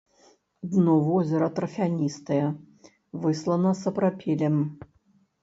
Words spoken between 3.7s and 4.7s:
сапрапелем.